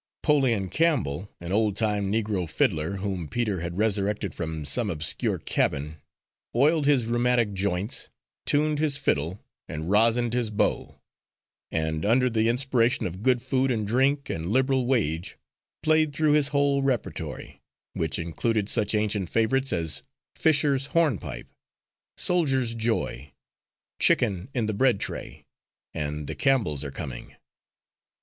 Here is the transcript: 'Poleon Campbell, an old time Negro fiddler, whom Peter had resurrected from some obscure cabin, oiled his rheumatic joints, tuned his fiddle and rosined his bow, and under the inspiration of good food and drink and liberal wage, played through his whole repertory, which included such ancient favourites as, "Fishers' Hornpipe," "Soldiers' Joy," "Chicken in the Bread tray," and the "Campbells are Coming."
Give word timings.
'Poleon 0.23 0.67
Campbell, 0.71 1.29
an 1.39 1.51
old 1.51 1.75
time 1.77 2.11
Negro 2.11 2.49
fiddler, 2.49 2.95
whom 2.95 3.27
Peter 3.27 3.59
had 3.59 3.77
resurrected 3.77 4.33
from 4.33 4.65
some 4.65 4.89
obscure 4.89 5.37
cabin, 5.37 5.97
oiled 6.55 6.87
his 6.87 7.05
rheumatic 7.05 7.53
joints, 7.53 8.09
tuned 8.47 8.79
his 8.79 8.97
fiddle 8.97 9.39
and 9.69 9.91
rosined 9.91 10.33
his 10.33 10.49
bow, 10.49 10.99
and 11.69 12.03
under 12.03 12.31
the 12.31 12.47
inspiration 12.49 13.05
of 13.05 13.21
good 13.21 13.43
food 13.43 13.69
and 13.69 13.85
drink 13.87 14.27
and 14.27 14.49
liberal 14.49 14.87
wage, 14.87 15.37
played 15.83 16.13
through 16.15 16.31
his 16.31 16.47
whole 16.47 16.81
repertory, 16.81 17.61
which 17.93 18.17
included 18.17 18.67
such 18.69 18.95
ancient 18.95 19.29
favourites 19.29 19.71
as, 19.71 20.01
"Fishers' 20.35 20.87
Hornpipe," 20.95 21.45
"Soldiers' 22.17 22.73
Joy," 22.73 23.33
"Chicken 23.99 24.49
in 24.55 24.65
the 24.65 24.73
Bread 24.73 24.99
tray," 24.99 25.45
and 25.93 26.25
the 26.25 26.33
"Campbells 26.33 26.83
are 26.83 26.89
Coming." 26.89 27.35